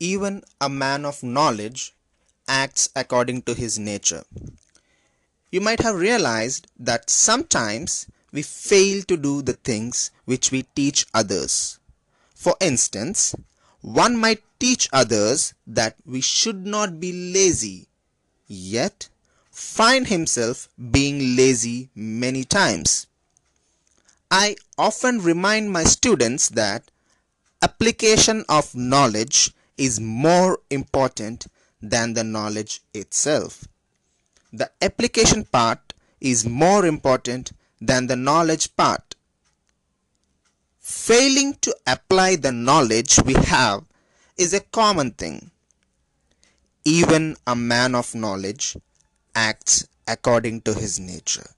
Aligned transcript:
Even 0.00 0.44
a 0.60 0.68
man 0.68 1.04
of 1.04 1.22
knowledge 1.22 1.94
acts 2.46 2.88
according 2.94 3.42
to 3.42 3.54
his 3.54 3.78
nature. 3.78 4.24
You 5.50 5.60
might 5.60 5.80
have 5.80 5.96
realized 5.96 6.66
that 6.78 7.10
sometimes 7.10 8.06
we 8.32 8.42
fail 8.42 9.02
to 9.02 9.16
do 9.16 9.42
the 9.42 9.54
things 9.54 10.10
which 10.24 10.50
we 10.50 10.62
teach 10.74 11.06
others. 11.14 11.78
For 12.34 12.54
instance, 12.60 13.34
one 13.80 14.16
might 14.16 14.42
teach 14.58 14.88
others 14.92 15.54
that 15.66 15.96
we 16.04 16.20
should 16.20 16.66
not 16.66 17.00
be 17.00 17.32
lazy, 17.32 17.86
yet 18.46 19.08
find 19.50 20.06
himself 20.06 20.68
being 20.90 21.36
lazy 21.36 21.88
many 21.94 22.44
times. 22.44 23.06
I 24.30 24.56
often 24.76 25.20
remind 25.20 25.72
my 25.72 25.84
students 25.84 26.50
that 26.50 26.90
application 27.62 28.44
of 28.48 28.74
knowledge 28.74 29.52
is 29.78 30.00
more 30.00 30.58
important 30.70 31.46
than 31.80 32.14
the 32.14 32.24
knowledge 32.24 32.80
itself. 32.92 33.64
The 34.52 34.70
application 34.82 35.44
part 35.44 35.94
is 36.20 36.44
more 36.44 36.84
important 36.84 37.52
than 37.80 38.08
the 38.08 38.16
knowledge 38.16 38.76
part. 38.76 39.14
Failing 40.80 41.54
to 41.60 41.76
apply 41.86 42.36
the 42.36 42.52
knowledge 42.52 43.18
we 43.24 43.34
have 43.34 43.84
is 44.36 44.52
a 44.52 44.60
common 44.60 45.12
thing. 45.12 45.50
Even 46.84 47.36
a 47.46 47.54
man 47.54 47.94
of 47.94 48.14
knowledge 48.14 48.76
acts 49.34 49.86
according 50.06 50.62
to 50.62 50.74
his 50.74 50.98
nature. 50.98 51.50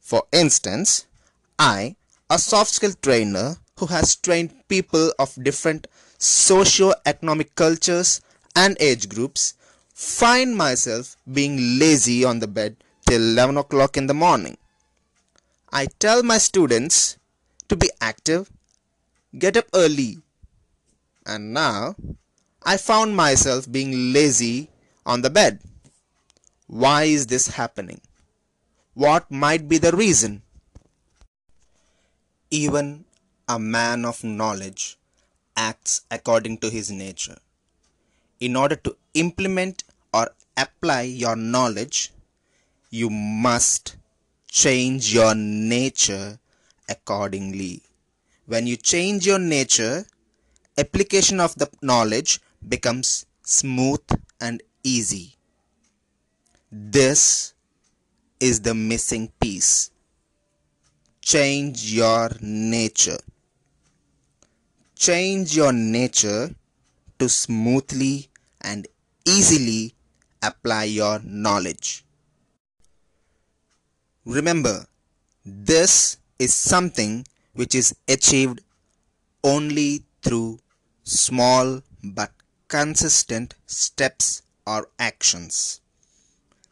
For 0.00 0.24
instance, 0.32 1.06
I, 1.58 1.96
a 2.28 2.38
soft 2.38 2.72
skill 2.72 2.92
trainer 3.00 3.56
who 3.78 3.86
has 3.86 4.16
trained 4.16 4.52
people 4.68 5.12
of 5.18 5.42
different 5.42 5.86
socio-economic 6.18 7.54
cultures 7.54 8.20
and 8.56 8.76
age 8.80 9.08
groups, 9.08 9.54
find 9.94 10.56
myself 10.56 11.16
being 11.32 11.78
lazy 11.78 12.24
on 12.24 12.40
the 12.40 12.48
bed 12.48 12.76
till 13.08 13.20
11 13.20 13.56
o'clock 13.56 13.96
in 13.96 14.06
the 14.06 14.14
morning. 14.14 14.56
I 15.72 15.86
tell 15.98 16.22
my 16.22 16.38
students 16.38 17.18
to 17.68 17.76
be 17.76 17.90
active, 18.00 18.50
get 19.38 19.56
up 19.56 19.66
early, 19.74 20.18
and 21.26 21.52
now 21.52 21.94
I 22.62 22.76
found 22.76 23.14
myself 23.14 23.70
being 23.70 24.12
lazy 24.12 24.70
on 25.06 25.22
the 25.22 25.30
bed. 25.30 25.60
Why 26.66 27.04
is 27.04 27.26
this 27.26 27.48
happening? 27.48 28.00
What 28.94 29.30
might 29.30 29.68
be 29.68 29.78
the 29.78 29.92
reason? 29.92 30.42
Even 32.50 33.04
a 33.48 33.58
man 33.58 34.04
of 34.04 34.22
knowledge 34.22 34.98
acts 35.56 36.02
according 36.10 36.58
to 36.58 36.70
his 36.70 36.90
nature. 36.90 37.38
In 38.40 38.54
order 38.56 38.76
to 38.76 38.96
implement 39.14 39.84
or 40.12 40.30
apply 40.56 41.02
your 41.02 41.34
knowledge, 41.34 42.12
you 42.90 43.10
must 43.10 43.96
change 44.48 45.12
your 45.12 45.34
nature 45.34 46.38
accordingly. 46.88 47.82
When 48.46 48.66
you 48.66 48.76
change 48.76 49.26
your 49.26 49.38
nature, 49.38 50.06
application 50.76 51.40
of 51.40 51.54
the 51.56 51.68
knowledge 51.82 52.40
becomes 52.66 53.26
smooth 53.42 54.00
and 54.40 54.62
easy. 54.84 55.36
This 56.70 57.54
is 58.40 58.60
the 58.60 58.74
missing 58.74 59.32
piece. 59.40 59.90
Change 61.20 61.92
your 61.92 62.30
nature. 62.40 63.18
Change 64.98 65.54
your 65.54 65.72
nature 65.72 66.56
to 67.20 67.28
smoothly 67.28 68.30
and 68.60 68.88
easily 69.24 69.94
apply 70.42 70.84
your 70.84 71.20
knowledge. 71.22 72.04
Remember, 74.24 74.86
this 75.46 76.16
is 76.40 76.52
something 76.52 77.24
which 77.54 77.76
is 77.76 77.94
achieved 78.08 78.60
only 79.44 80.02
through 80.20 80.58
small 81.04 81.80
but 82.02 82.32
consistent 82.66 83.54
steps 83.66 84.42
or 84.66 84.88
actions. 84.98 85.80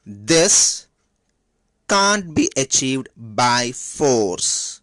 This 0.04 0.88
can't 1.88 2.34
be 2.34 2.50
achieved 2.56 3.08
by 3.16 3.70
force. 3.70 4.80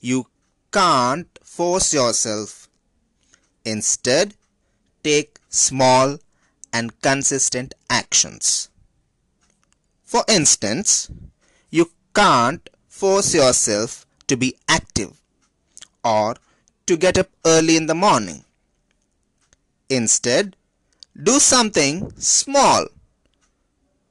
You 0.00 0.26
can't 0.72 1.26
force 1.42 1.92
yourself. 1.92 2.59
Instead, 3.64 4.34
take 5.02 5.38
small 5.48 6.18
and 6.72 7.00
consistent 7.00 7.74
actions. 7.88 8.68
For 10.04 10.24
instance, 10.28 11.10
you 11.70 11.90
can't 12.14 12.68
force 12.88 13.34
yourself 13.34 14.06
to 14.26 14.36
be 14.36 14.56
active 14.68 15.20
or 16.04 16.36
to 16.86 16.96
get 16.96 17.18
up 17.18 17.28
early 17.44 17.76
in 17.76 17.86
the 17.86 17.94
morning. 17.94 18.44
Instead, 19.88 20.56
do 21.20 21.38
something 21.38 22.12
small, 22.16 22.86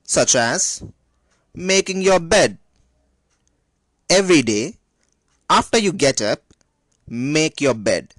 such 0.03 0.35
as 0.35 0.83
making 1.53 2.01
your 2.01 2.19
bed. 2.19 2.57
Every 4.09 4.41
day, 4.41 4.75
after 5.49 5.77
you 5.77 5.91
get 5.91 6.21
up, 6.21 6.41
make 7.07 7.61
your 7.61 7.73
bed. 7.73 8.13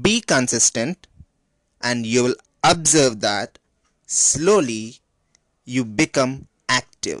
Be 0.00 0.20
consistent 0.22 1.06
and 1.82 2.06
you 2.06 2.22
will 2.22 2.36
observe 2.64 3.20
that 3.20 3.58
slowly 4.06 5.00
you 5.64 5.84
become 5.84 6.46
active. 6.68 7.20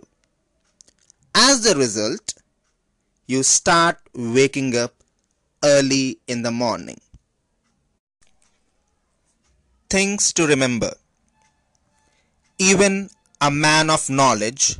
As 1.34 1.66
a 1.66 1.76
result, 1.76 2.34
you 3.26 3.42
start 3.42 3.98
waking 4.14 4.76
up 4.76 4.94
early 5.62 6.18
in 6.26 6.42
the 6.42 6.50
morning. 6.50 7.00
Things 9.90 10.32
to 10.34 10.46
remember. 10.46 10.94
Even 12.58 13.10
a 13.40 13.50
man 13.50 13.90
of 13.90 14.08
knowledge 14.08 14.78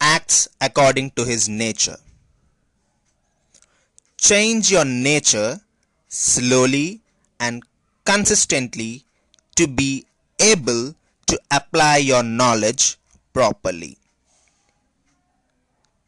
acts 0.00 0.48
according 0.60 1.10
to 1.12 1.24
his 1.24 1.48
nature. 1.48 1.96
Change 4.18 4.70
your 4.70 4.84
nature 4.84 5.60
slowly 6.08 7.00
and 7.40 7.62
consistently 8.04 9.04
to 9.56 9.66
be 9.66 10.04
able 10.38 10.94
to 11.26 11.40
apply 11.50 11.98
your 11.98 12.22
knowledge 12.22 12.96
properly. 13.32 13.96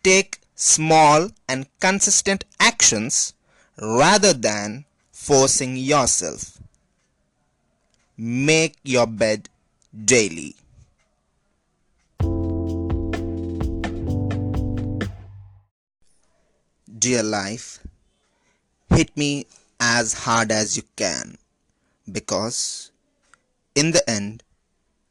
Take 0.03 0.39
small 0.55 1.31
and 1.49 1.67
consistent 1.81 2.45
actions 2.61 3.35
rather 3.81 4.33
than 4.33 4.85
forcing 5.13 5.77
yourself. 5.77 6.59
Make 8.17 8.77
your 8.83 9.07
bed 9.07 9.49
daily. 9.93 10.57
Dear 16.99 17.23
life, 17.23 17.81
hit 18.89 19.15
me 19.17 19.47
as 19.81 20.15
hard 20.15 20.51
as 20.51 20.77
you 20.77 20.83
can 20.97 21.37
because 22.11 22.91
in 23.75 23.91
the 23.91 24.09
end, 24.09 24.43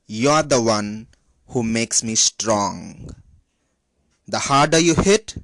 you're 0.08 0.44
the 0.44 0.62
one 0.62 1.08
who 1.50 1.64
makes 1.64 2.04
me 2.04 2.16
strong. 2.16 3.10
The 4.28 4.40
harder 4.40 4.80
you 4.80 4.96
hit, 4.96 5.36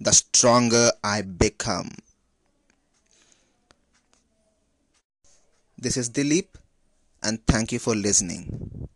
the 0.00 0.12
stronger 0.12 0.92
I 1.04 1.22
become. 1.22 1.90
This 5.76 5.96
is 5.96 6.10
Dilip 6.10 6.48
and 7.22 7.44
thank 7.46 7.72
you 7.72 7.78
for 7.78 7.94
listening. 7.94 8.88